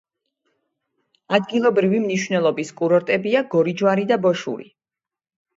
ადგილობრივი 1.37 2.01
მნიშვნელობის 2.07 2.73
კურორტებია 2.81 3.47
გორიჯვარი 3.55 4.11
და 4.15 4.19
ბოშური. 4.25 4.71